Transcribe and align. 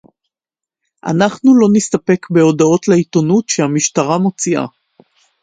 אנחנו 1.03 1.55
לא 1.59 1.67
נסתפק 1.73 2.25
בהודעות 2.29 2.87
לעיתונות 2.87 3.49
שהמשטרה 3.49 4.17
מוציאה 4.17 4.65